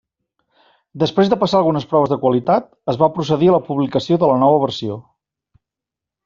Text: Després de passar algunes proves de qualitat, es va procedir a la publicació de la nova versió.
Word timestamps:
Després 1.01 1.27
de 1.33 1.37
passar 1.43 1.59
algunes 1.59 1.85
proves 1.91 2.11
de 2.13 2.17
qualitat, 2.23 2.71
es 2.95 2.99
va 3.03 3.11
procedir 3.19 3.51
a 3.53 3.55
la 3.57 3.61
publicació 3.69 4.19
de 4.25 4.31
la 4.33 4.41
nova 4.47 4.65
versió. 4.65 4.99